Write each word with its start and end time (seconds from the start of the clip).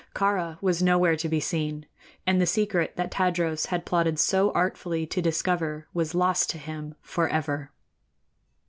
Kāra 0.15 0.59
was 0.63 0.81
nowhere 0.81 1.15
to 1.17 1.29
be 1.29 1.39
seen, 1.39 1.85
and 2.25 2.41
the 2.41 2.47
secret 2.47 2.95
that 2.95 3.11
Tadros 3.11 3.67
had 3.67 3.85
plotted 3.85 4.17
so 4.17 4.51
artfully 4.53 5.05
to 5.05 5.21
discover 5.21 5.85
was 5.93 6.15
lost 6.15 6.49
to 6.49 6.57
him 6.57 6.95
forever. 7.03 7.69